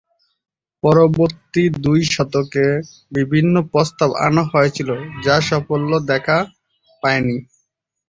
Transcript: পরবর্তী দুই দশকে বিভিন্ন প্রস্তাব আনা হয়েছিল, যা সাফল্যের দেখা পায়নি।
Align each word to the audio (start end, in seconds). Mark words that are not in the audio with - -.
পরবর্তী 0.83 1.63
দুই 1.83 1.99
দশকে 2.25 2.65
বিভিন্ন 3.11 3.55
প্রস্তাব 3.71 4.09
আনা 4.27 4.43
হয়েছিল, 4.51 4.89
যা 5.25 5.35
সাফল্যের 5.47 6.03
দেখা 6.11 6.37
পায়নি। 7.03 7.37